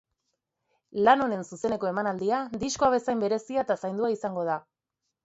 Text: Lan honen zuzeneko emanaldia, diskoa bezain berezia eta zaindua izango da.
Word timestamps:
Lan 1.07 1.19
honen 1.25 1.43
zuzeneko 1.57 1.89
emanaldia, 1.89 2.39
diskoa 2.63 2.89
bezain 2.97 3.21
berezia 3.25 3.65
eta 3.67 3.77
zaindua 3.83 4.11
izango 4.15 4.47
da. 4.49 4.57